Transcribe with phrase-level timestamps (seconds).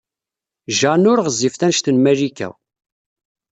[0.77, 2.49] Jane ur ɣezzifet anect n Malika.